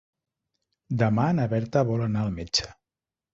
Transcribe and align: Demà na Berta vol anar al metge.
Demà 1.01 1.25
na 1.41 1.45
Berta 1.51 1.85
vol 1.91 2.05
anar 2.07 2.25
al 2.25 2.33
metge. 2.41 2.73